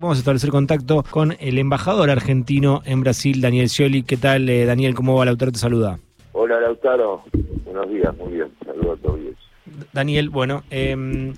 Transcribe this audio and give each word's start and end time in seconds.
Vamos 0.00 0.18
a 0.18 0.20
establecer 0.20 0.50
contacto 0.50 1.04
con 1.10 1.34
el 1.40 1.58
embajador 1.58 2.08
argentino 2.08 2.82
en 2.84 3.00
Brasil, 3.00 3.40
Daniel 3.40 3.68
Scioli. 3.68 4.04
¿Qué 4.04 4.16
tal, 4.16 4.48
eh, 4.48 4.64
Daniel? 4.64 4.94
¿Cómo 4.94 5.16
va? 5.16 5.24
Lautaro 5.24 5.50
te 5.50 5.58
saluda. 5.58 5.98
Hola, 6.30 6.60
Lautaro. 6.60 7.24
Buenos 7.64 7.90
días, 7.90 8.16
muy 8.16 8.34
bien. 8.34 8.48
Saludos 8.64 8.96
a 8.96 9.02
todos. 9.02 9.18
Daniel, 9.92 10.30
bueno, 10.30 10.62
eh, 10.70 11.34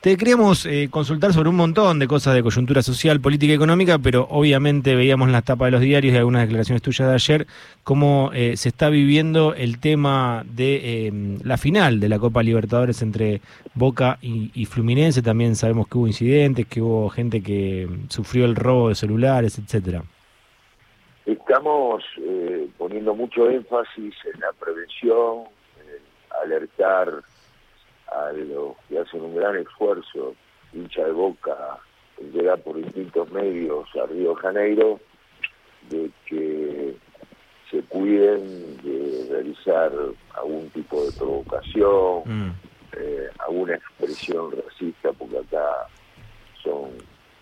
te 0.00 0.16
queríamos 0.16 0.64
eh, 0.64 0.88
consultar 0.90 1.34
sobre 1.34 1.50
un 1.50 1.56
montón 1.56 1.98
de 1.98 2.08
cosas 2.08 2.34
de 2.34 2.42
coyuntura 2.42 2.80
social, 2.80 3.20
política 3.20 3.52
y 3.52 3.56
económica, 3.56 3.98
pero 3.98 4.26
obviamente 4.30 4.94
veíamos 4.94 5.26
en 5.28 5.32
las 5.32 5.44
tapas 5.44 5.66
de 5.66 5.72
los 5.72 5.82
diarios 5.82 6.14
y 6.14 6.16
algunas 6.16 6.42
declaraciones 6.42 6.80
tuyas 6.80 7.06
de 7.06 7.14
ayer 7.14 7.46
cómo 7.84 8.30
eh, 8.32 8.56
se 8.56 8.70
está 8.70 8.88
viviendo 8.88 9.54
el 9.54 9.78
tema 9.78 10.42
de 10.46 11.06
eh, 11.06 11.12
la 11.44 11.58
final 11.58 12.00
de 12.00 12.08
la 12.08 12.18
Copa 12.18 12.42
Libertadores 12.42 13.02
entre 13.02 13.42
Boca 13.74 14.18
y, 14.22 14.50
y, 14.54 14.64
Fluminense. 14.64 15.20
También 15.20 15.54
sabemos 15.54 15.86
que 15.86 15.98
hubo 15.98 16.06
incidentes, 16.06 16.66
que 16.66 16.80
hubo 16.80 17.10
gente 17.10 17.42
que 17.42 17.86
sufrió 18.08 18.46
el 18.46 18.56
robo 18.56 18.88
de 18.88 18.94
celulares, 18.94 19.58
etcétera. 19.58 20.02
Estamos 21.26 22.02
poniendo 22.78 23.14
mucho 23.14 23.50
énfasis 23.50 24.14
en 24.32 24.40
la 24.40 24.52
prevención, 24.58 25.44
en 25.78 26.42
alertar 26.42 27.22
a 28.10 28.32
los 28.32 28.76
que 28.88 28.98
hacen 28.98 29.22
un 29.22 29.36
gran 29.36 29.56
esfuerzo, 29.56 30.34
hincha 30.72 31.04
de 31.04 31.12
boca, 31.12 31.78
llegar 32.32 32.60
por 32.60 32.76
distintos 32.76 33.30
medios 33.30 33.88
a 33.96 34.06
Río 34.06 34.34
Janeiro, 34.34 35.00
de 35.88 36.10
que 36.26 36.94
se 37.70 37.82
cuiden 37.82 38.76
de 38.82 39.26
realizar 39.30 39.92
algún 40.34 40.68
tipo 40.70 41.04
de 41.04 41.12
provocación, 41.12 42.22
mm. 42.26 42.52
eh, 42.96 43.28
alguna 43.38 43.74
expresión 43.74 44.50
racista, 44.52 45.12
porque 45.12 45.38
acá 45.38 45.86
son 46.62 46.90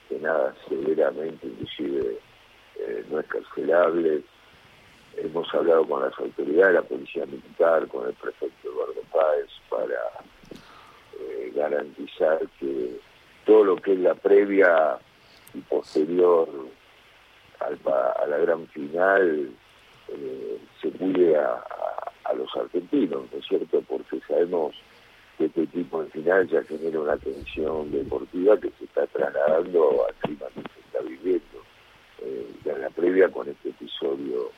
penadas 0.09 0.55
severamente, 0.69 1.47
inclusive 1.47 2.19
eh, 2.79 3.05
no 3.11 3.21
escarcelables. 3.21 4.23
Hemos 5.17 5.53
hablado 5.53 5.87
con 5.87 6.03
las 6.03 6.17
autoridades, 6.19 6.75
la 6.75 6.83
policía 6.83 7.27
militar, 7.27 7.89
con 7.89 8.07
el 8.07 8.15
prefecto 8.15 8.69
Eduardo 8.69 9.03
Páez, 9.11 9.49
para 9.69 9.99
garantizar 11.59 12.41
que 12.59 13.01
todo 13.45 13.65
lo 13.65 13.77
que 13.77 13.93
es 13.93 13.99
la 13.99 14.15
previa 14.15 14.99
y 15.55 15.61
posterior 15.61 16.49
a 17.61 18.27
la 18.27 18.39
gran 18.39 18.67
final 18.69 19.51
eh, 20.09 20.59
se 20.81 20.91
cuide 20.93 21.37
a, 21.37 21.65
los 22.37 22.55
argentinos, 22.57 23.25
¿no 23.33 23.39
es 23.39 23.47
cierto? 23.47 23.83
Porque 23.89 24.21
sabemos 24.29 24.75
que 25.37 25.47
este 25.47 25.67
tipo 25.69 26.05
de 26.05 26.11
final 26.11 26.47
ya 26.47 26.63
genera 26.63 27.01
una 27.01 27.17
tensión 27.17 27.91
deportiva 27.91 28.61
que 28.61 28.71
se 28.79 28.85
está 28.85 29.07
trasladando 29.07 30.07
al 30.07 30.15
clima 30.17 30.47
que 30.55 30.61
se 30.61 30.81
está 30.81 31.01
viviendo. 31.01 31.63
Eh, 32.21 32.47
ya 32.65 32.73
en 32.75 32.83
la 32.83 32.91
previa 32.91 33.29
con 33.31 33.49
este 33.49 33.71
episodio 33.71 34.51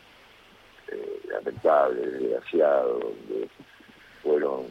eh, 0.89 1.21
lamentable, 1.31 2.01
desgraciado, 2.01 2.99
donde 2.99 3.49
fueron 4.23 4.67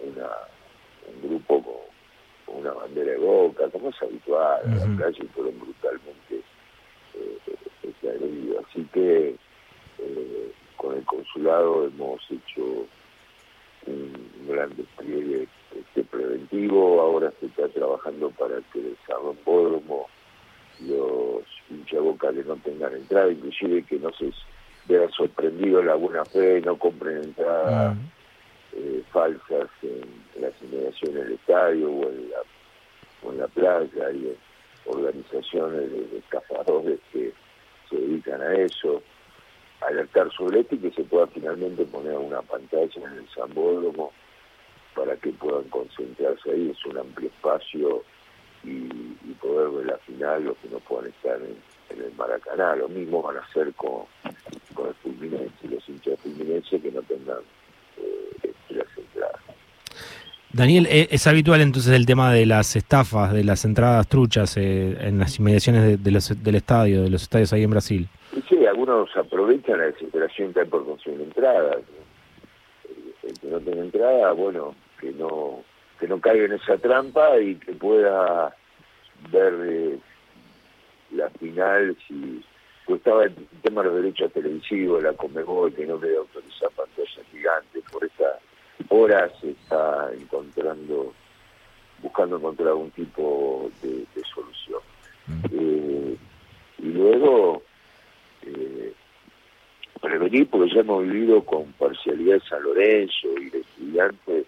una 0.00 0.30
un 1.06 1.28
grupo 1.28 1.62
con, 2.46 2.56
una 2.56 2.72
como 3.70 3.90
es 3.90 4.02
habitual, 4.02 4.60
la 4.64 5.04
calle 5.04 5.24
fueron 5.34 5.58
brutalmente 5.58 6.42
eh, 7.14 7.38
agredidos. 8.02 8.64
Así 8.68 8.86
que 8.92 9.36
eh, 9.98 10.52
con 10.76 10.96
el 10.96 11.04
consulado 11.04 11.86
hemos 11.86 12.20
hecho 12.30 12.86
un 13.86 14.48
gran 14.48 14.74
despliegue 14.76 15.48
este 15.76 16.04
preventivo, 16.04 17.00
ahora 17.00 17.32
se 17.40 17.46
está 17.46 17.68
trabajando 17.68 18.30
para 18.30 18.60
que 18.72 18.80
el 18.80 18.96
Hipódromo 19.32 20.06
los 20.80 21.42
boca 22.02 22.32
que 22.32 22.44
no 22.44 22.56
tengan 22.56 22.94
entrada, 22.94 23.30
inclusive 23.30 23.82
que 23.84 23.98
no 23.98 24.10
se 24.12 24.30
vean 24.86 25.10
sorprendidos 25.12 25.84
la 25.84 25.94
buena 25.94 26.24
fe, 26.24 26.60
no 26.60 26.76
compren 26.76 27.18
entrada 27.18 27.94
eh, 28.72 29.02
falsas 29.12 29.68
en, 29.82 30.22
las 30.40 30.52
inmediaciones 30.62 31.24
del 31.24 31.32
estadio 31.34 31.90
o 31.90 32.08
en 32.08 32.30
la, 32.30 32.38
o 33.22 33.32
en 33.32 33.38
la 33.38 33.48
playa 33.48 34.10
y 34.12 34.36
organizaciones 34.86 35.90
de, 35.90 36.22
cazadores 36.28 36.98
que 37.12 37.32
se 37.88 37.96
dedican 37.96 38.40
a 38.42 38.54
eso, 38.54 39.02
alertar 39.80 40.30
sobre 40.32 40.60
esto 40.60 40.74
y 40.74 40.78
que 40.78 40.90
se 40.92 41.04
pueda 41.04 41.26
finalmente 41.28 41.84
poner 41.84 42.16
una 42.16 42.42
pantalla 42.42 42.92
en 42.94 43.18
el 43.18 43.28
Zambódromo 43.34 44.12
para 44.94 45.16
que 45.16 45.30
puedan 45.30 45.64
concentrarse 45.64 46.50
ahí, 46.50 46.70
es 46.70 46.86
un 46.86 46.98
amplio 46.98 47.28
espacio 47.28 48.02
y, 48.64 49.12
poder 49.40 49.70
ver 49.70 49.86
la 49.86 49.98
final 49.98 50.44
los 50.44 50.56
que 50.58 50.68
no 50.68 50.78
puedan 50.78 51.10
estar 51.10 51.36
en, 51.42 51.56
el 51.90 52.14
Maracaná. 52.14 52.76
Lo 52.76 52.88
mismo 52.88 53.20
van 53.20 53.38
a 53.38 53.40
hacer 53.40 53.74
con, 53.74 54.04
con 54.72 54.88
el 54.88 54.94
Fulminense, 54.94 55.68
los 55.68 55.88
hinchas 55.88 56.20
Fulminense 56.20 56.80
que 56.80 56.92
no 56.92 57.02
tengan 57.02 57.38
Daniel, 60.52 60.86
¿e-, 60.86 61.08
¿es 61.10 61.26
habitual 61.26 61.60
entonces 61.60 61.92
el 61.92 62.06
tema 62.06 62.32
de 62.32 62.46
las 62.46 62.76
estafas, 62.76 63.32
de 63.32 63.44
las 63.44 63.64
entradas 63.64 64.06
truchas 64.08 64.56
eh, 64.56 64.96
en 65.00 65.18
las 65.18 65.38
inmediaciones 65.38 66.02
de, 66.02 66.10
los, 66.10 66.42
del 66.42 66.54
estadio, 66.54 67.02
de 67.02 67.10
los 67.10 67.22
estadios 67.22 67.52
ahí 67.52 67.62
en 67.62 67.70
Brasil? 67.70 68.08
Sí, 68.48 68.66
algunos 68.66 69.08
aprovechan 69.16 69.78
la 69.78 69.84
desesperación 69.84 70.52
que 70.52 70.60
hay 70.60 70.66
por 70.66 70.84
conseguir 70.84 71.20
entradas. 71.22 71.78
El 73.22 73.38
que 73.38 73.46
no 73.48 73.60
tiene 73.60 73.80
entrada, 73.80 74.32
bueno, 74.32 74.74
que 75.00 75.12
no 75.12 75.62
que 76.02 76.08
no 76.08 76.20
caiga 76.20 76.46
en 76.46 76.52
esa 76.54 76.76
trampa 76.78 77.38
y 77.38 77.54
que 77.54 77.72
pueda 77.74 78.52
ver 79.30 79.54
eh, 79.62 79.98
la 81.12 81.30
final 81.30 81.96
si 82.08 82.42
estaba 82.88 83.24
el 83.24 83.34
tema 83.62 83.82
de 83.82 83.88
los 83.88 84.02
derechos 84.02 84.32
televisivos, 84.32 85.02
la 85.02 85.12
Comebol, 85.12 85.72
que 85.72 85.86
no 85.86 85.98
debe 85.98 86.16
autorizar 86.16 86.70
pantallas 86.70 87.24
gigantes 87.30 87.84
por 87.90 88.04
esa 88.04 88.38
ahora 88.90 89.30
se 89.40 89.50
está 89.50 90.10
encontrando, 90.12 91.12
buscando 92.02 92.36
encontrar 92.36 92.68
algún 92.68 92.90
tipo 92.90 93.70
de, 93.82 94.06
solución. 94.34 94.80
Mm. 95.26 95.44
Eh, 95.52 96.16
y 96.78 96.86
luego, 96.86 97.62
eh, 98.42 98.92
prevenir, 100.00 100.48
porque 100.48 100.74
ya 100.74 100.80
hemos 100.80 101.04
vivido 101.04 101.44
con 101.44 101.72
parcialidad 101.72 102.34
de 102.34 102.48
San 102.48 102.62
Lorenzo 102.62 103.28
y 103.40 103.50
de 103.50 103.60
estudiantes, 103.60 104.46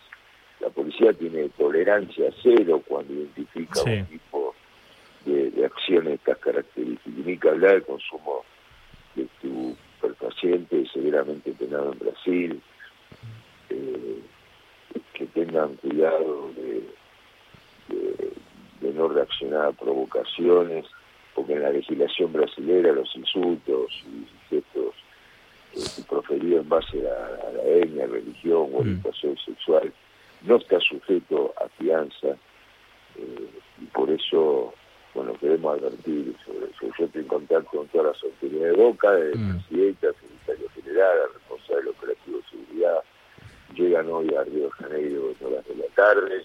la 0.60 0.70
policía 0.70 1.12
tiene 1.12 1.48
tolerancia 1.50 2.30
cero 2.42 2.82
cuando 2.86 3.12
identifica 3.12 3.82
un 3.82 4.06
tipo 4.06 4.54
de, 5.26 5.64
acciones 5.64 6.04
de 6.04 6.14
estas 6.14 6.38
características. 6.38 7.06
Y 7.06 7.22
ni 7.22 7.36
que 7.38 7.48
hablar 7.48 7.72
del 7.72 7.84
consumo 7.84 8.44
de 9.14 9.26
tu 9.40 9.76
paciente 10.18 10.84
severamente 10.92 11.52
penado 11.52 11.92
en 11.92 11.98
Brasil, 11.98 12.62
tengan 15.54 15.76
cuidado 15.76 16.50
de, 16.56 16.82
no 18.92 19.08
reaccionar 19.08 19.66
a 19.66 19.72
provocaciones, 19.72 20.84
porque 21.34 21.54
en 21.54 21.62
la 21.62 21.70
legislación 21.70 22.32
brasileña 22.32 22.92
los 22.92 23.14
insultos 23.16 23.90
y 24.06 24.26
gestos 24.48 24.94
eh, 25.74 26.04
proferidos 26.08 26.62
en 26.62 26.68
base 26.68 26.98
a, 27.08 27.52
la 27.52 27.62
etnia, 27.64 28.06
religión 28.06 28.62
o 28.62 28.68
mm. 28.68 28.74
orientación 28.74 29.36
sexual 29.38 29.92
no 30.42 30.56
está 30.56 30.78
sujeto 30.80 31.54
a 31.60 31.68
fianza 31.70 32.36
eh, 33.16 33.50
y 33.80 33.84
por 33.86 34.10
eso 34.10 34.74
bueno 35.12 35.34
queremos 35.40 35.78
advertir 35.78 36.36
sobre 36.44 36.66
eso. 36.66 36.94
Yo 36.96 37.04
estoy 37.06 37.22
en 37.22 37.28
contacto 37.28 37.78
con 37.78 37.88
todas 37.88 38.14
las 38.14 38.24
autoridades 38.24 38.76
de 38.76 38.82
Boca, 38.82 39.10
de 39.12 39.34
mm. 39.34 39.58
presidenta, 39.58 40.06
secretario 40.20 40.68
general, 40.70 41.18
responsable 41.32 41.80
del 41.80 41.88
operativo 41.88 42.38
de 42.38 42.44
seguridad, 42.50 43.02
llegan 43.94 44.10
hoy 44.10 44.34
a 44.34 44.42
Río 44.42 44.64
de 44.64 44.70
Janeiro 44.70 45.30
en 45.30 45.46
horas 45.46 45.66
de 45.66 45.76
la 45.76 45.86
tarde, 45.94 46.44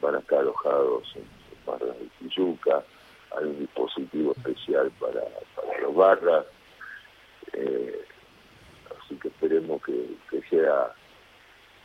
van 0.00 0.14
a 0.14 0.18
estar 0.20 0.38
alojados 0.38 1.04
en, 1.14 1.24
barras 1.66 1.98
de 1.98 2.08
Tijuca, 2.18 2.82
hay 3.36 3.44
un 3.44 3.58
dispositivo 3.58 4.32
especial 4.32 4.90
para, 4.98 5.22
los 5.82 5.94
barras, 5.94 6.46
eh, 7.52 8.00
así 8.98 9.16
que 9.16 9.28
esperemos 9.28 9.82
que, 9.82 10.40
sea 10.48 10.92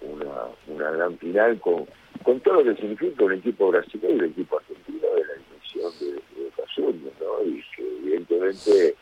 una, 0.01 0.91
gran 0.91 1.17
final 1.17 1.59
con, 1.59 1.85
con 2.23 2.39
todo 2.39 2.63
lo 2.63 2.63
que 2.63 2.81
significa 2.81 3.25
un 3.25 3.33
equipo 3.33 3.69
brasileño 3.69 4.15
y 4.15 4.19
un 4.19 4.25
equipo 4.25 4.57
argentino 4.57 5.07
de 5.07 5.25
la 5.25 5.33
dimensión 5.33 5.91
de, 5.99 6.41
de 6.41 6.47
Ocasión, 6.47 7.11
¿no? 7.19 7.43
y 7.43 7.63
que 7.75 7.81
evidentemente 7.97 8.95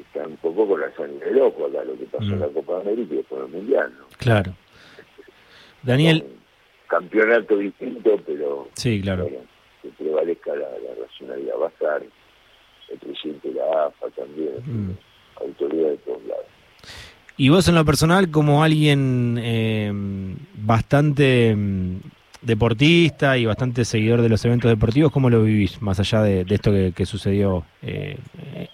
está 0.00 0.26
un 0.26 0.36
poco 0.36 0.68
con 0.68 0.80
la 0.80 0.92
sangre 0.94 1.26
del 1.26 1.40
ojo 1.40 1.66
acá, 1.66 1.84
lo 1.84 1.96
que 1.98 2.04
pasó 2.06 2.24
en 2.24 2.40
la 2.40 2.48
mm. 2.48 2.52
Copa 2.52 2.80
América 2.80 3.14
y 3.14 3.16
después 3.16 3.42
el 3.42 3.48
Mundial, 3.48 3.92
¿no? 3.98 4.06
Claro. 4.18 4.54
Daniel... 5.82 6.24
campeonato 6.88 7.56
distinto, 7.58 8.20
pero... 8.26 8.68
Sí, 8.74 9.00
claro. 9.00 9.28
que 9.82 9.88
prevalezca 9.98 10.54
la, 10.54 10.68
racionalidad. 11.00 11.54
Va 11.60 11.66
a 11.66 11.70
estar 11.70 12.02
el 12.02 12.98
presidente 12.98 13.48
de 13.48 13.54
la 13.54 13.86
AFA 13.86 14.10
también, 14.10 14.54
mm. 14.64 14.96
autoridad 15.42 15.90
de 15.90 15.96
todos 15.98 16.24
lados. 16.24 16.46
Y 17.38 17.50
vos 17.50 17.68
en 17.68 17.74
lo 17.74 17.84
personal, 17.84 18.30
como 18.30 18.64
alguien 18.64 19.38
eh, 19.42 19.92
bastante 20.54 21.54
mm, 21.54 21.98
deportista 22.46 23.36
y 23.36 23.44
bastante 23.44 23.84
seguidor 23.84 24.22
de 24.22 24.28
los 24.28 24.44
eventos 24.44 24.70
deportivos, 24.70 25.10
¿cómo 25.10 25.28
lo 25.28 25.42
vivís? 25.42 25.82
Más 25.82 25.98
allá 25.98 26.22
de, 26.22 26.46
esto 26.48 26.70
que, 26.94 27.04
sucedió 27.04 27.64
eh, 27.82 28.16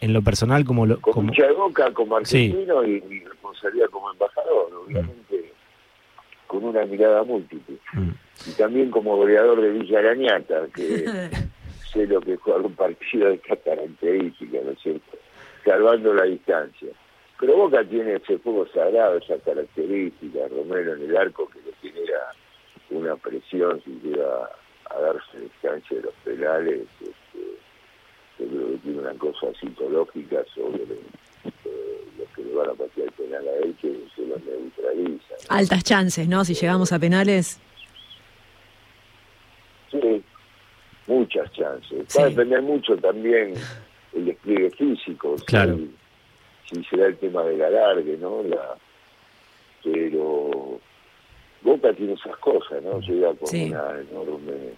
en 0.00 0.12
lo 0.12 0.20
personal, 0.20 0.64
como 0.64 0.84
lo, 0.84 1.00
con 1.00 1.26
mucha 1.26 1.50
boca 1.52 1.90
como 1.92 2.16
argentino 2.16 2.84
y 2.84 3.00
mi 3.08 3.20
responsabilidad 3.20 3.86
como 3.90 4.12
embajador, 4.12 4.72
obviamente 4.86 5.52
con 6.46 6.64
una 6.64 6.84
mirada 6.84 7.22
múltiple. 7.22 7.76
Mm. 7.94 8.10
Y 8.46 8.50
también 8.52 8.90
como 8.90 9.16
goleador 9.16 9.62
de 9.62 9.70
Villa 9.70 10.00
Arañata, 10.00 10.66
que 10.74 11.06
sé 11.92 12.06
lo 12.06 12.20
que 12.20 12.36
juega 12.36 12.60
un 12.60 12.74
partido 12.74 13.28
de 13.28 13.36
esta 13.36 13.56
característica, 13.56 14.58
¿no 14.62 14.72
es 14.72 14.78
cierto? 14.80 15.16
Salvando 15.64 16.12
la 16.12 16.24
distancia. 16.24 16.88
Pero 17.40 17.56
Boca 17.56 17.82
tiene 17.84 18.16
ese 18.16 18.38
fuego 18.38 18.66
sagrado, 18.68 19.16
esa 19.16 19.38
característica, 19.38 20.40
Romero 20.48 20.94
en 20.94 21.02
el 21.02 21.16
arco 21.16 21.48
que 21.48 21.58
le 21.60 21.72
genera 21.80 22.18
una 22.92 23.16
presión 23.16 23.80
si 23.84 23.90
llega 24.02 24.50
a 24.90 25.00
darse 25.00 25.40
distancia 25.40 25.96
de 25.96 26.02
los 26.02 26.14
penales, 26.24 26.80
este, 27.00 27.58
yo 28.38 28.46
creo 28.46 28.70
que 28.72 28.78
tiene 28.78 28.98
una 29.00 29.14
cosa 29.14 29.46
psicológica 29.58 30.44
sobre 30.54 30.82
eh, 30.84 32.04
los 32.18 32.28
que 32.34 32.42
le 32.42 32.54
van 32.54 32.70
a 32.70 32.74
patear 32.74 33.08
el 33.08 33.12
penal 33.12 33.48
a 33.48 33.64
él 33.64 33.74
que 33.80 34.04
se 34.14 34.26
los 34.26 34.42
neutraliza. 34.44 35.34
Altas 35.48 35.84
chances, 35.84 36.28
¿no? 36.28 36.44
Si 36.44 36.54
llegamos 36.54 36.92
a 36.92 36.98
penales. 36.98 37.58
Sí, 39.90 40.22
muchas 41.06 41.52
chances. 41.52 42.06
Va 42.16 42.24
a 42.24 42.28
depender 42.28 42.62
mucho 42.62 42.96
también 42.96 43.54
el 44.14 44.24
despliegue 44.26 44.70
físico. 44.70 45.36
Claro. 45.46 45.78
Si, 46.70 46.84
será 46.84 47.06
el 47.06 47.16
tema 47.18 47.44
del 47.44 47.62
alargue, 47.62 48.16
¿no? 48.16 48.42
La, 48.42 48.76
pero 49.82 50.71
Boca 51.62 51.92
tiene 51.92 52.14
esas 52.14 52.36
cosas, 52.38 52.82
¿no? 52.82 52.98
Llega 53.00 53.32
con 53.34 53.54
una 53.54 54.00
enorme 54.00 54.74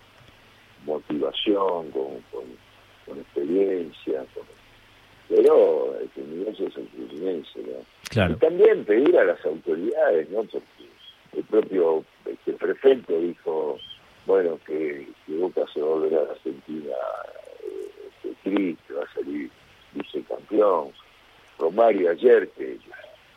motivación, 0.85 1.91
con, 1.91 2.21
con, 2.31 3.19
experiencia, 3.19 4.25
pero 5.29 5.99
el 6.01 6.09
Fluminense 6.11 6.67
es 6.67 6.77
el 6.77 6.89
Fluminense, 6.89 7.59
¿no? 7.61 7.85
Claro. 8.11 8.35
Y 8.35 8.37
también 8.37 8.85
pedir 8.85 9.17
a 9.19 9.25
las 9.25 9.45
autoridades, 9.45 10.29
¿no? 10.31 10.43
Porque 10.45 10.67
el 11.37 11.45
propio 11.45 12.05
este, 12.27 12.53
prefecto 12.53 13.19
dijo, 13.19 13.79
bueno, 14.27 14.59
que, 14.67 15.07
Boca 15.27 15.63
se 15.73 15.81
va 15.81 15.87
a 15.87 15.91
volver 15.91 16.15
a 16.15 16.25
la 16.25 16.33
Argentina 16.33 16.95
eh, 17.63 18.35
triste, 18.43 18.95
va 18.95 19.05
a 19.05 19.15
salir 19.15 19.51
vicecampeón. 19.95 20.93
Romario 21.59 22.11
ayer, 22.11 22.49
que, 22.51 22.79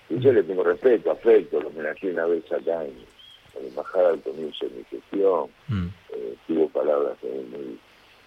yo 0.09 0.33
le 0.33 0.43
tengo 0.43 0.63
respeto, 0.63 1.11
afecto, 1.11 1.61
lo 1.61 1.69
homenajeé 1.69 2.11
una 2.11 2.25
vez 2.25 2.51
acá 2.51 2.83
en 2.83 2.95
la 3.61 3.67
embajada 3.67 4.09
al 4.09 4.21
comienzo 4.21 4.65
de 4.67 4.75
mi 4.75 4.83
gestión, 4.85 5.49
mm. 5.67 5.87
eh, 6.13 6.35
tuvo 6.47 6.69
palabras 6.69 7.17
muy, 7.23 7.79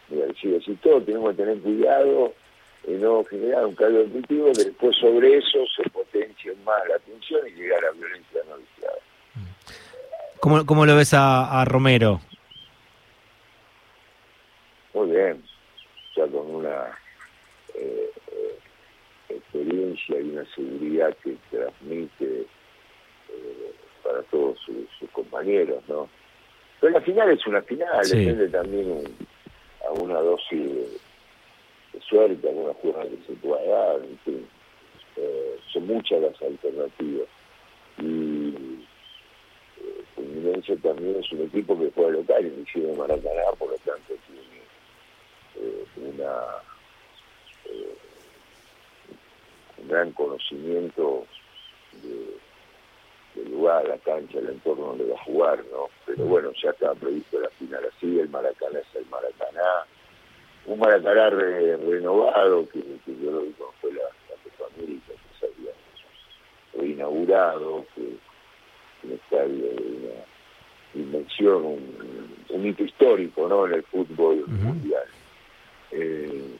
muy 0.08 0.22
agresivas 0.22 0.66
y 0.66 0.74
todo, 0.76 1.02
tenemos 1.02 1.30
que 1.30 1.42
tener 1.42 1.58
cuidado 1.60 2.32
en 2.86 3.00
no 3.00 3.24
generar 3.24 3.66
un 3.66 3.74
caldo 3.74 4.00
auditivo 4.00 4.52
que 4.52 4.64
después 4.64 4.96
sobre 4.96 5.36
eso 5.36 5.58
se 5.76 5.88
potencie 5.90 6.54
más 6.64 6.80
la 6.88 6.98
tensión 7.00 7.46
y 7.46 7.50
llegar 7.52 7.84
a 7.84 7.88
la 7.88 7.92
violencia 7.92 8.40
no 8.48 8.56
deseada. 8.56 8.98
¿Cómo, 10.40 10.64
¿Cómo, 10.64 10.86
lo 10.86 10.96
ves 10.96 11.12
a, 11.12 11.64
Romero? 11.66 12.20
Muy 14.94 15.10
bien, 15.10 15.44
ya 16.16 16.26
con 16.26 16.54
una 16.54 16.98
eh, 17.74 18.10
eh, 18.32 18.58
experiencia 19.28 20.18
y 20.18 20.30
una 20.30 20.44
seguridad 20.54 21.14
que 21.22 21.36
transmite 21.50 22.46
para 24.10 24.22
todos 24.24 24.58
sus, 24.60 25.10
compañeros, 25.12 25.82
¿no? 25.88 26.08
Pero 26.80 26.92
la 26.92 27.00
final 27.00 27.30
es 27.30 27.46
una 27.46 27.62
final, 27.62 28.08
depende 28.08 28.48
también 28.48 29.04
a 29.86 29.92
una 29.92 30.18
dosis 30.20 31.00
de, 31.92 32.00
suerte, 32.00 32.48
a 32.48 32.52
una 32.52 32.74
jugada 32.74 33.04
que 33.04 33.18
se 33.26 33.32
pueda 33.34 33.62
dar, 33.62 34.00
en 34.02 34.18
fin. 34.24 34.48
Eh, 35.16 35.58
son 35.72 35.86
muchas 35.86 36.20
las 36.22 36.42
alternativas. 36.42 37.28
Y 37.98 38.54
eh, 39.78 40.04
Fluminense 40.14 40.76
también 40.76 41.16
es 41.16 41.30
un 41.32 41.42
equipo 41.42 41.78
que 41.78 41.90
juega 41.94 42.10
local, 42.12 42.46
inició 42.46 42.86
de 42.86 42.96
Maracaná, 42.96 43.42
por 43.58 43.70
lo 43.70 43.76
tanto 43.78 44.14
tiene 44.26 44.62
eh, 45.56 45.84
una 45.96 46.32
eh, 47.66 47.96
un 49.78 49.88
gran 49.88 50.12
conocimiento 50.12 51.26
de 52.02 52.39
el 52.39 52.39
lugar, 53.60 53.86
la 53.86 53.98
cancha, 53.98 54.38
el 54.38 54.48
entorno 54.48 54.86
donde 54.86 55.04
va 55.04 55.14
a 55.14 55.24
jugar, 55.24 55.58
¿no? 55.70 55.88
Pero 56.06 56.24
bueno, 56.24 56.50
ya 56.62 56.70
estaba 56.70 56.94
previsto 56.94 57.40
la 57.40 57.50
final 57.50 57.84
así, 57.84 58.18
el 58.18 58.28
Maracaná 58.30 58.78
es 58.78 58.96
el 58.96 59.06
Maracaná, 59.06 59.84
un 60.66 60.78
Maracaná 60.78 61.30
renovado, 61.30 62.68
que, 62.70 62.80
yo 63.06 63.30
lo 63.30 63.40
vi 63.42 63.52
cuando 63.52 63.74
fue 63.80 63.92
la, 63.92 64.02
la 64.02 64.66
América, 64.74 65.12
que 65.12 65.38
se 65.38 65.46
había 65.46 65.72
reinaugurado, 66.74 67.84
que 67.94 68.16
de 69.02 69.18
una 69.32 70.24
dimensión, 70.94 71.64
un, 71.64 72.66
hito 72.66 72.84
histórico, 72.84 73.48
¿no? 73.48 73.66
En 73.66 73.74
el 73.74 73.82
fútbol 73.84 74.44
mundial. 74.48 75.06
Eh, 75.92 76.56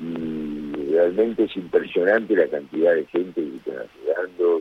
y 0.00 0.92
realmente 0.92 1.44
es 1.44 1.56
impresionante 1.56 2.34
la 2.34 2.48
cantidad 2.48 2.94
de 2.94 3.06
gente 3.06 3.40
que 3.40 3.56
están 3.56 3.86
llegando, 4.04 4.60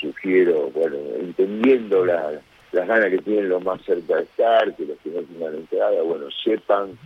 sugiero, 0.00 0.70
bueno, 0.70 0.96
entendiendo 1.18 2.04
las 2.04 2.42
ganas 2.72 3.10
que 3.10 3.18
tienen 3.18 3.48
los 3.48 3.64
más 3.64 3.82
cerca 3.82 4.16
de 4.16 4.22
estar, 4.22 4.74
que 4.76 4.86
los 4.86 4.98
que 4.98 5.10
no 5.10 5.22
tengan 5.22 5.54
entrada, 5.54 6.02
bueno, 6.02 6.26
sepan 6.44 6.98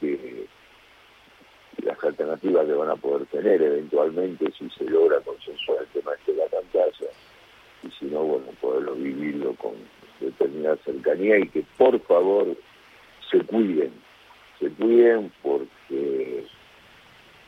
que 0.00 0.46
las 1.82 2.02
alternativas 2.04 2.66
que 2.66 2.72
van 2.72 2.90
a 2.90 2.96
poder 2.96 3.26
tener 3.26 3.62
eventualmente 3.62 4.52
si 4.58 4.68
se 4.70 4.84
logra 4.84 5.20
consensuar 5.20 5.82
el 5.82 5.88
tema 5.88 6.12
este 6.14 6.32
de 6.32 6.38
la 6.38 6.46
pantalla 6.46 7.10
y 7.82 7.90
si 7.98 8.04
no, 8.06 8.22
bueno, 8.22 8.46
poderlo 8.60 8.94
vivirlo 8.94 9.54
con 9.54 9.72
determinada 10.20 10.76
cercanía 10.84 11.38
y 11.38 11.48
que 11.48 11.64
por 11.78 11.98
favor 12.00 12.54
se 13.30 13.40
cuiden, 13.40 13.92
se 14.58 14.70
cuiden 14.70 15.32
porque 15.42 16.44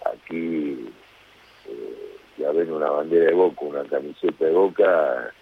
aquí 0.06 0.88
ya 2.42 2.52
ven 2.52 2.72
una 2.72 2.90
bandera 2.90 3.26
de 3.26 3.34
Boca, 3.34 3.64
una 3.64 3.84
camiseta 3.84 4.44
de 4.44 4.52
Boca, 4.52 5.32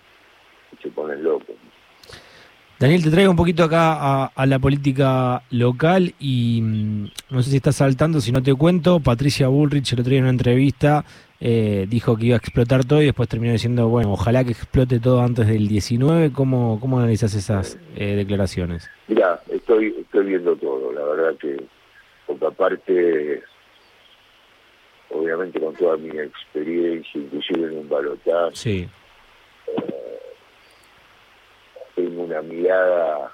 se 0.83 0.89
ponen 0.91 1.23
locos. 1.23 1.57
Daniel, 2.79 3.05
te 3.05 3.11
traigo 3.11 3.31
un 3.31 3.37
poquito 3.37 3.65
acá 3.65 4.27
a, 4.27 4.47
la 4.47 4.59
política 4.59 5.43
local 5.51 6.15
y 6.19 6.61
mm, 6.63 7.05
no 7.31 7.43
sé 7.43 7.51
si 7.51 7.57
estás 7.57 7.77
saltando, 7.77 8.21
si 8.21 8.33
no 8.33 8.43
te 8.43 8.55
cuento, 8.55 9.01
Patricia 9.01 9.49
Bullrich 9.49 9.93
el 9.93 10.01
otro 10.01 10.11
día 10.11 10.19
en 10.19 10.25
una 10.25 10.31
entrevista 10.31 11.05
eh, 11.41 11.87
dijo 11.89 12.17
que 12.17 12.27
iba 12.27 12.37
a 12.37 12.39
explotar 12.39 12.85
todo 12.85 13.03
y 13.03 13.07
después 13.07 13.29
terminó 13.29 13.53
diciendo, 13.53 13.89
bueno, 13.89 14.13
ojalá 14.13 14.45
que 14.45 14.53
explote 14.53 14.99
todo 14.99 15.21
antes 15.23 15.47
del 15.47 15.69
19. 15.69 16.33
¿Cómo, 16.33 16.79
cómo 16.81 16.99
analizas 16.99 17.35
esas 17.35 17.79
eh, 17.97 18.15
declaraciones? 18.15 18.91
Mira, 19.09 19.41
estoy, 19.51 19.95
estoy 20.01 20.27
viendo 20.27 20.57
todo, 20.57 20.93
la 20.93 21.05
verdad 21.05 21.39
que, 21.39 21.63
porque 22.27 22.47
aparte 22.47 23.43
obviamente 25.11 25.61
con 25.61 25.75
toda 25.75 25.97
mi 25.97 26.11
experiencia, 26.11 27.21
inclusive 27.21 27.67
en 27.67 27.79
un 27.79 27.89
balotaje, 27.89 28.57
sí. 28.57 28.89
Eh, 29.67 30.21
tengo 31.95 32.23
una 32.23 32.43
mirada 32.43 33.33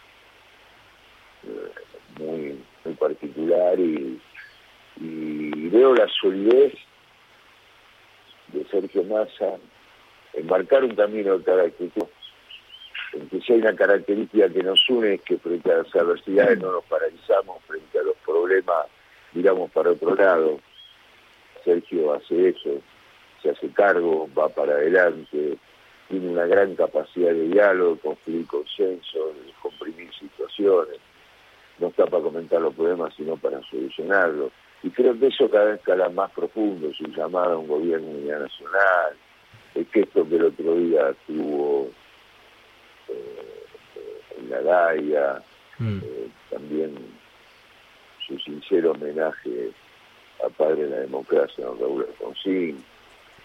eh, 1.45 1.71
muy, 2.19 2.65
muy 2.85 2.95
particular 2.95 3.79
y, 3.79 4.21
veo 4.99 5.95
la 5.95 6.09
solidez 6.09 6.73
de 8.49 8.65
Sergio 8.71 9.03
Massa 9.05 9.59
en 10.33 10.47
marcar 10.47 10.85
un 10.85 10.95
camino 10.95 11.37
de 11.37 11.45
cada 11.45 11.65
actitud. 11.65 12.07
En 13.13 13.29
que 13.29 13.41
si 13.41 13.53
hay 13.53 13.59
una 13.59 13.75
característica 13.75 14.49
que 14.49 14.63
nos 14.63 14.89
une 14.89 15.15
es 15.15 15.23
que 15.23 15.37
frente 15.37 15.71
a 15.71 15.79
las 15.79 15.95
adversidades 15.95 16.59
no 16.61 16.73
nos 16.73 16.85
paralizamos, 16.85 17.63
frente 17.65 17.99
a 17.99 18.05
los 18.05 18.17
problemas 18.25 18.87
miramos 19.35 19.71
para 19.73 19.91
otro 19.91 20.15
lado 20.15 20.61
Sergio 21.67 22.15
hace 22.15 22.51
eso, 22.51 22.81
se 23.43 23.51
hace 23.51 23.69
cargo, 23.71 24.29
va 24.39 24.49
para 24.49 24.75
adelante, 24.75 25.59
tiene 26.09 26.29
una 26.31 26.47
gran 26.47 26.77
capacidad 26.77 27.33
de 27.33 27.49
diálogo, 27.49 27.99
construir 27.99 28.47
consenso, 28.47 29.35
de 29.35 29.53
comprimir 29.61 30.09
situaciones, 30.15 30.99
no 31.81 31.89
está 31.89 32.07
para 32.07 32.23
comentar 32.23 32.61
los 32.61 32.75
problemas, 32.75 33.13
sino 33.17 33.37
para 33.37 33.61
solucionarlos. 33.69 34.53
Y 34.85 34.91
creo 34.91 35.19
que 35.19 35.27
eso 35.27 35.51
cada 35.51 35.65
vez 35.67 35.81
escala 35.81 36.09
más 36.09 36.31
profundo, 36.31 36.93
su 36.95 37.05
llamada 37.09 37.55
a 37.55 37.59
un 37.59 37.67
gobierno 37.67 38.07
unidad 38.07 38.41
nacional, 38.41 39.17
el 39.75 39.87
gesto 39.87 40.27
que 40.29 40.37
el 40.37 40.45
otro 40.45 40.77
día 40.77 41.15
tuvo 41.27 41.91
eh, 43.09 43.65
en 44.39 44.51
la 44.51 44.61
Gaia, 44.61 45.43
mm. 45.79 45.99
eh, 45.99 46.29
también 46.51 46.95
su 48.27 48.39
sincero 48.39 48.93
homenaje 48.93 49.73
a 50.45 50.49
padre 50.51 50.85
de 50.85 50.91
la 50.91 50.97
democracia, 51.01 51.65
don 51.65 51.79
Raúl 51.79 52.07
Alfonsín. 52.09 52.83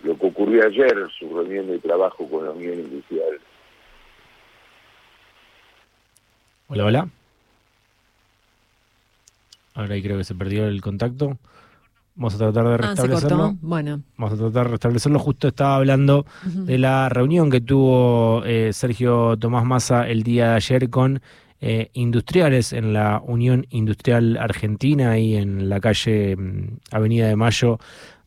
Lo 0.03 0.17
que 0.17 0.25
ocurrió 0.27 0.65
ayer, 0.65 0.95
su 1.19 1.29
reunión 1.29 1.67
de 1.67 1.77
trabajo 1.79 2.27
con 2.27 2.45
la 2.45 2.51
Unión 2.51 2.79
Industrial 2.79 3.39
Hola, 6.67 6.85
hola. 6.85 7.09
Ahora 9.73 9.93
ahí 9.95 10.01
creo 10.01 10.17
que 10.17 10.23
se 10.23 10.35
perdió 10.35 10.65
el 10.67 10.81
contacto. 10.81 11.37
Vamos 12.15 12.35
a 12.35 12.37
tratar 12.37 12.65
de 12.65 12.73
Ah, 12.73 12.77
se 12.77 12.87
restablecerlo. 12.87 13.37
cortó. 13.37 13.57
Bueno. 13.61 14.01
Vamos 14.17 14.33
a 14.33 14.37
tratar 14.37 14.65
de 14.65 14.71
restablecerlo. 14.71 15.19
Justo 15.19 15.47
estaba 15.49 15.75
hablando 15.77 16.25
de 16.43 16.77
la 16.77 17.09
reunión 17.09 17.49
que 17.49 17.61
tuvo 17.61 18.43
eh, 18.45 18.71
Sergio 18.73 19.37
Tomás 19.37 19.65
Massa 19.65 20.07
el 20.07 20.23
día 20.23 20.49
de 20.51 20.55
ayer 20.55 20.89
con 20.89 21.21
eh, 21.61 21.89
industriales 21.93 22.73
en 22.73 22.91
la 22.93 23.21
Unión 23.23 23.67
Industrial 23.69 24.35
Argentina 24.37 25.17
y 25.19 25.35
en 25.35 25.69
la 25.69 25.79
calle 25.79 26.35
mm, 26.35 26.79
Avenida 26.91 27.27
de 27.27 27.35
Mayo 27.35 27.77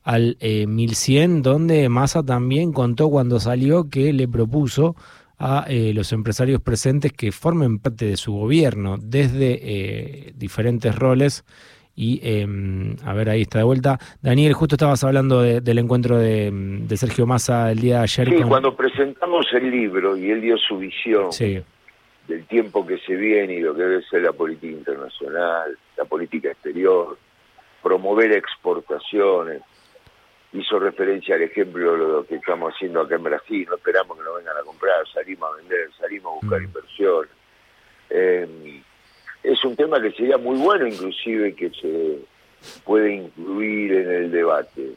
al 0.04 0.36
eh, 0.40 0.66
1100, 0.66 1.42
donde 1.42 1.88
Massa 1.88 2.22
también 2.22 2.72
contó 2.72 3.08
cuando 3.10 3.40
salió 3.40 3.88
que 3.90 4.12
le 4.12 4.28
propuso 4.28 4.94
a 5.38 5.64
eh, 5.68 5.92
los 5.94 6.12
empresarios 6.12 6.60
presentes 6.60 7.12
que 7.12 7.32
formen 7.32 7.78
parte 7.78 8.04
de 8.06 8.16
su 8.16 8.32
gobierno 8.34 8.96
desde 9.02 9.58
eh, 9.62 10.32
diferentes 10.36 10.94
roles. 10.94 11.44
Y 11.96 12.20
eh, 12.24 12.46
a 13.04 13.12
ver, 13.14 13.30
ahí 13.30 13.42
está 13.42 13.58
de 13.58 13.64
vuelta. 13.64 13.98
Daniel, 14.20 14.52
justo 14.52 14.74
estabas 14.74 15.02
hablando 15.04 15.40
de- 15.42 15.60
del 15.60 15.78
encuentro 15.78 16.18
de, 16.18 16.50
de 16.52 16.96
Sergio 16.96 17.24
Massa 17.26 17.70
el 17.70 17.78
día 17.78 17.98
de 17.98 18.02
ayer. 18.02 18.28
Sí, 18.30 18.36
con- 18.36 18.48
cuando 18.48 18.76
presentamos 18.76 19.46
el 19.54 19.70
libro 19.70 20.16
y 20.16 20.28
él 20.30 20.40
dio 20.40 20.56
su 20.58 20.76
visión 20.78 21.32
Sí, 21.32 21.60
del 22.28 22.46
tiempo 22.46 22.86
que 22.86 22.98
se 22.98 23.14
viene 23.14 23.54
y 23.54 23.60
lo 23.60 23.74
que 23.74 23.82
debe 23.82 24.02
ser 24.04 24.22
la 24.22 24.32
política 24.32 24.72
internacional, 24.72 25.76
la 25.96 26.04
política 26.04 26.50
exterior, 26.50 27.18
promover 27.82 28.32
exportaciones, 28.32 29.62
hizo 30.52 30.78
referencia 30.78 31.34
al 31.34 31.42
ejemplo 31.42 31.92
de 31.92 31.98
lo 31.98 32.26
que 32.26 32.36
estamos 32.36 32.72
haciendo 32.74 33.00
acá 33.00 33.16
en 33.16 33.24
Brasil, 33.24 33.66
no 33.68 33.76
esperamos 33.76 34.16
que 34.16 34.24
nos 34.24 34.36
vengan 34.38 34.56
a 34.56 34.62
comprar, 34.62 35.06
salimos 35.12 35.52
a 35.52 35.56
vender, 35.56 35.90
salimos 35.98 36.32
a 36.32 36.34
buscar 36.40 36.60
Mm. 36.60 36.64
inversión. 36.64 37.26
Eh, 38.10 38.80
es 39.42 39.64
un 39.64 39.76
tema 39.76 40.00
que 40.00 40.12
sería 40.12 40.38
muy 40.38 40.56
bueno 40.56 40.86
inclusive 40.86 41.54
que 41.54 41.70
se 41.70 42.18
puede 42.84 43.14
incluir 43.14 43.92
en 43.92 44.10
el 44.10 44.30
debate, 44.30 44.92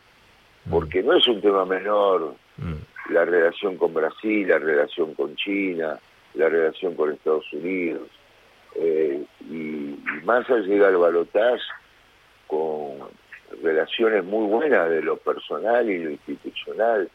porque 0.69 1.01
no 1.03 1.13
es 1.13 1.27
un 1.27 1.41
tema 1.41 1.65
menor 1.65 2.36
Mm. 2.57 3.13
la 3.13 3.25
relación 3.25 3.77
con 3.77 3.93
Brasil, 3.93 4.48
la 4.48 4.60
relación 4.60 5.13
con 5.15 5.36
China, 5.36 6.00
la 6.38 6.50
relación 6.50 6.96
con 6.96 7.12
Estados 7.12 7.51
Unidos. 7.53 8.10
Eh, 8.75 9.24
y, 9.41 9.96
Massa 10.24 10.58
llega 10.58 10.88
al 10.88 10.98
balotaje 10.98 11.62
con 12.48 12.98
relaciones 13.62 14.25
muy 14.25 14.46
buenas 14.48 14.89
de 14.89 15.01
lo 15.01 15.17
personal 15.17 15.89
y 15.89 16.00
lo 16.00 16.10
institucional 16.12 17.10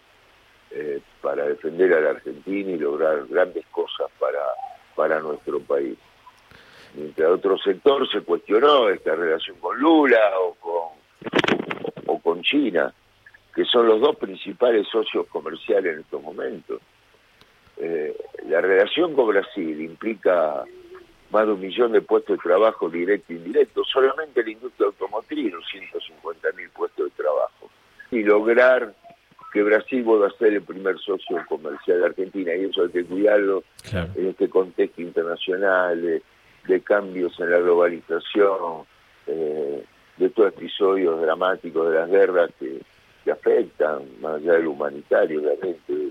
eh, 0.71 1.00
para 1.21 1.47
defender 1.47 1.93
a 1.93 2.00
la 2.00 2.11
Argentina 2.11 2.71
y 2.71 2.79
lograr 2.79 3.26
grandes 3.26 3.67
cosas 3.67 4.11
para, 4.19 4.43
para 4.95 5.21
nuestro 5.21 5.61
país. 5.61 5.99
Mientras 6.95 7.31
otro 7.31 7.59
sector 7.59 8.11
se 8.11 8.23
cuestionó 8.23 8.88
esta 8.88 9.14
relación 9.14 9.59
con 9.59 9.79
Lula 9.79 10.21
o 10.41 10.55
con, 10.55 12.07
o 12.07 12.19
con 12.19 12.43
China, 12.43 12.93
que 13.55 13.64
son 13.64 13.87
los 13.87 14.00
dos 14.00 14.17
principales 14.17 14.87
socios 14.88 15.26
comerciales 15.29 15.95
en 15.95 16.00
estos 16.00 16.23
momentos. 16.23 16.81
Eh, 17.76 18.17
la 18.49 18.61
relación 18.61 19.15
con 19.15 19.29
Brasil 19.29 19.81
implica 19.81 20.65
más 21.31 21.47
de 21.47 21.53
un 21.53 21.61
millón 21.61 21.93
de 21.93 22.03
puestos 22.03 22.37
de 22.37 22.43
trabajo 22.43 22.91
directo 22.91 23.33
e 23.33 23.37
indirecto, 23.37 23.83
solamente 23.85 24.43
la 24.43 24.51
industria 24.51 24.87
automotriz, 24.87 25.53
los 25.53 25.67
150 25.69 26.53
mil 26.53 26.69
puestos 26.71 27.07
de 27.07 27.23
trabajo. 27.23 27.71
Y 28.11 28.23
lograr 28.23 28.95
que 29.53 29.63
Brasil 29.63 30.03
vuelva 30.03 30.29
a 30.29 30.39
ser 30.39 30.53
el 30.55 30.63
primer 30.63 30.99
socio 30.99 31.43
comercial 31.49 32.01
de 32.01 32.07
Argentina, 32.07 32.55
y 32.55 32.65
eso 32.65 32.83
hay 32.83 32.91
que 32.91 33.05
cuidarlo 33.05 33.65
claro. 33.89 34.11
en 34.15 34.29
este 34.29 34.49
contexto 34.49 35.01
internacional 35.01 36.01
de, 36.03 36.23
de 36.67 36.81
cambios 36.83 37.39
en 37.41 37.51
la 37.51 37.59
globalización, 37.59 38.85
eh, 39.27 39.85
de 40.17 40.27
estos 40.27 40.49
episodios 40.49 41.21
dramáticos 41.21 41.91
de 41.91 41.99
las 41.99 42.11
guerras 42.11 42.51
que, 42.59 42.81
que 43.25 43.31
afectan, 43.31 44.03
más 44.21 44.37
allá 44.37 44.55
de 44.55 44.63
lo 44.63 44.73
humanitario, 44.73 45.41
obviamente, 45.41 46.11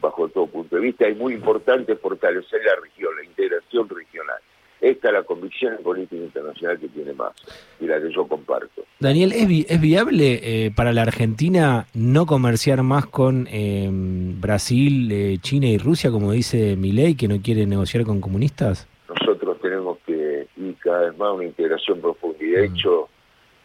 bajo 0.00 0.28
todo 0.28 0.46
punto 0.46 0.76
de 0.76 0.82
vista. 0.82 1.06
Es 1.06 1.16
muy 1.16 1.34
importante 1.34 1.94
fortalecer 1.96 2.60
la 2.64 2.80
región, 2.82 3.10
la 3.16 3.24
integración 3.24 3.88
regional. 3.88 4.38
Esta 4.80 5.08
es 5.08 5.14
la 5.14 5.22
convicción 5.24 5.76
política 5.82 6.22
internacional 6.22 6.78
que 6.80 6.88
tiene 6.88 7.12
más 7.12 7.32
y 7.80 7.86
la 7.86 8.00
que 8.00 8.10
yo 8.10 8.26
comparto. 8.26 8.82
Daniel, 8.98 9.32
¿es, 9.32 9.46
vi- 9.46 9.66
es 9.68 9.78
viable 9.80 10.40
eh, 10.42 10.70
para 10.74 10.94
la 10.94 11.02
Argentina 11.02 11.86
no 11.92 12.24
comerciar 12.24 12.82
más 12.82 13.04
con 13.04 13.46
eh, 13.50 13.90
Brasil, 13.92 15.10
eh, 15.12 15.38
China 15.42 15.66
y 15.66 15.76
Rusia, 15.78 16.10
como 16.10 16.32
dice 16.32 16.76
Milei, 16.76 17.14
que 17.14 17.28
no 17.28 17.40
quiere 17.42 17.66
negociar 17.66 18.04
con 18.04 18.20
comunistas? 18.20 18.86
nosotros 19.08 19.60
tenemos 19.60 19.98
que 20.06 20.46
ir 20.56 20.76
cada 20.78 21.10
vez 21.10 21.18
más 21.18 21.28
a 21.28 21.32
una 21.32 21.44
integración 21.44 22.00
profunda. 22.00 22.38
Y 22.40 22.46
de 22.50 22.68
Mm. 22.68 22.74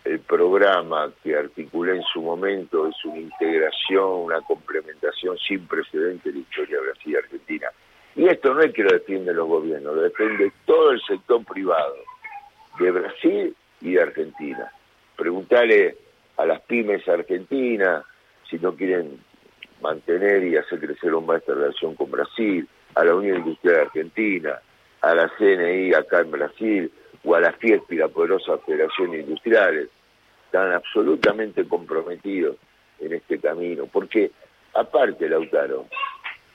El 0.06 0.20
programa 0.20 1.12
que 1.24 1.36
articulé 1.36 1.96
en 1.96 2.04
su 2.04 2.22
momento 2.22 2.88
es 2.88 2.96
una 3.06 3.18
integración, 3.18 4.26
una 4.26 4.40
complementación 4.42 5.36
sin 5.40 5.66
precedentes 5.68 6.24
de 6.24 6.40
la 6.40 6.40
historia 6.40 6.78
de 6.78 6.84
Brasil 6.84 7.12
y 7.12 7.16
Argentina. 7.16 7.68
Y 8.16 8.28
esto 8.28 8.54
no 8.54 8.62
es 8.62 8.72
que 8.72 8.84
lo 8.84 8.92
defienden 8.92 9.36
los 9.36 9.48
gobiernos, 9.48 9.96
lo 9.96 10.02
defiende 10.04 10.52
todo 10.66 10.92
el 10.92 11.02
sector 11.02 11.44
privado 11.44 11.96
de 12.80 12.92
Brasil 12.92 13.56
y 13.82 13.94
de 13.94 14.02
Argentina. 14.02 14.72
Preguntarle 15.18 15.98
a 16.38 16.46
las 16.46 16.62
pymes 16.62 17.08
argentinas 17.10 18.06
si 18.48 18.60
no 18.60 18.76
quieren 18.76 19.20
mantener 19.82 20.44
y 20.44 20.56
hacer 20.56 20.80
crecer 20.80 21.12
aún 21.12 21.26
más 21.26 21.40
esta 21.40 21.56
relación 21.56 21.96
con 21.96 22.12
Brasil, 22.12 22.68
a 22.94 23.04
la 23.04 23.16
Unión 23.16 23.38
Industrial 23.38 23.82
Argentina, 23.82 24.60
a 25.02 25.16
la 25.16 25.30
CNI 25.38 25.94
acá 25.94 26.22
en 26.22 26.32
Brasil, 26.32 26.92
o 27.24 27.36
a 27.36 27.42
la 27.42 27.52
FIESPI, 27.54 27.98
la 27.98 28.08
poderosa 28.08 28.58
Federación 28.60 29.12
de 29.12 29.22
Industriales, 29.22 29.90
están 30.46 30.72
absolutamente 30.72 31.68
comprometidos 31.68 32.58
en 33.00 33.14
este 33.14 33.40
camino. 33.40 33.86
Porque, 33.92 34.32
aparte, 34.74 35.28
Lautaro, 35.28 35.86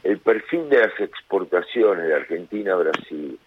el 0.02 0.18
perfil 0.18 0.68
de 0.68 0.78
las 0.78 1.00
exportaciones 1.00 2.06
de 2.06 2.14
Argentina 2.14 2.72
a 2.72 2.76
Brasil 2.76 3.38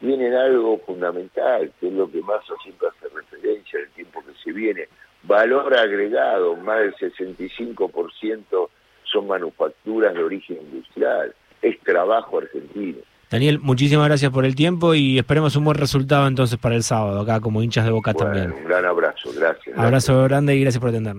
tienen 0.00 0.34
algo 0.34 0.78
fundamental, 0.78 1.72
que 1.78 1.88
es 1.88 1.92
lo 1.92 2.10
que 2.10 2.22
Massa 2.22 2.54
siempre 2.62 2.88
hace 2.88 3.14
referencia 3.14 3.78
en 3.78 3.84
el 3.86 3.90
tiempo 3.92 4.22
que 4.24 4.32
se 4.42 4.52
viene. 4.52 4.88
Valor 5.24 5.76
agregado, 5.76 6.56
más 6.56 6.78
del 6.78 6.94
65% 6.94 8.68
son 9.04 9.26
manufacturas 9.26 10.14
de 10.14 10.22
origen 10.22 10.58
industrial, 10.58 11.34
es 11.60 11.78
trabajo 11.80 12.38
argentino. 12.38 12.98
Daniel, 13.30 13.58
muchísimas 13.60 14.06
gracias 14.06 14.30
por 14.32 14.44
el 14.46 14.54
tiempo 14.54 14.94
y 14.94 15.18
esperemos 15.18 15.54
un 15.56 15.64
buen 15.64 15.76
resultado 15.76 16.26
entonces 16.26 16.58
para 16.58 16.74
el 16.76 16.82
sábado, 16.82 17.20
acá 17.20 17.40
como 17.40 17.62
hinchas 17.62 17.84
de 17.84 17.90
boca 17.90 18.12
Bueno, 18.12 18.30
también. 18.32 18.52
un 18.52 18.68
gran 18.68 18.84
abrazo, 18.86 19.30
gracias. 19.36 19.64
gracias. 19.66 19.78
Abrazo 19.78 20.22
grande 20.24 20.56
y 20.56 20.60
gracias 20.62 20.80
por 20.80 20.88
atendernos. 20.90 21.16